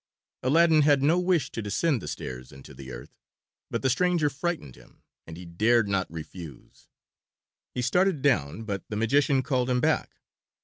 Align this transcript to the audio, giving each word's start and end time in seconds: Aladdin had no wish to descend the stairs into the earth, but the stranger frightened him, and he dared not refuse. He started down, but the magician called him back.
Aladdin 0.41 0.81
had 0.81 1.03
no 1.03 1.19
wish 1.19 1.51
to 1.51 1.61
descend 1.61 2.01
the 2.01 2.07
stairs 2.07 2.51
into 2.51 2.73
the 2.73 2.91
earth, 2.91 3.13
but 3.69 3.83
the 3.83 3.89
stranger 3.91 4.31
frightened 4.31 4.75
him, 4.75 5.03
and 5.27 5.37
he 5.37 5.45
dared 5.45 5.87
not 5.87 6.11
refuse. 6.11 6.89
He 7.75 7.83
started 7.83 8.23
down, 8.23 8.63
but 8.63 8.81
the 8.89 8.95
magician 8.95 9.43
called 9.43 9.69
him 9.69 9.79
back. 9.79 10.09